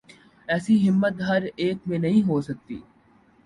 [0.47, 2.79] ایسی ہمت ہر ایک میں نہیں ہو سکتی۔